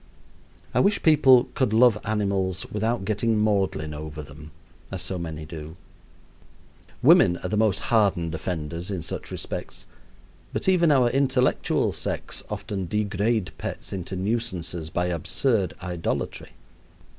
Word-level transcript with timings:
I 0.73 0.79
wish 0.79 1.03
people 1.03 1.43
could 1.53 1.73
love 1.73 1.95
animals 2.05 2.65
without 2.71 3.05
getting 3.05 3.37
maudlin 3.37 3.93
over 3.93 4.23
them, 4.23 4.49
as 4.91 5.03
so 5.03 5.19
many 5.19 5.45
do. 5.45 5.75
Women 7.03 7.37
are 7.43 7.49
the 7.49 7.55
most 7.55 7.77
hardened 7.81 8.33
offenders 8.33 8.89
in 8.89 9.03
such 9.03 9.29
respects, 9.29 9.85
but 10.53 10.67
even 10.67 10.91
our 10.91 11.11
intellectual 11.11 11.91
sex 11.91 12.41
often 12.49 12.87
degrade 12.87 13.51
pets 13.59 13.93
into 13.93 14.15
nuisances 14.15 14.89
by 14.89 15.05
absurd 15.05 15.75
idolatry. 15.83 16.53